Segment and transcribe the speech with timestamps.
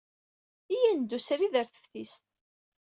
[0.73, 2.23] Iyya ad neddu srid ɣer teftist.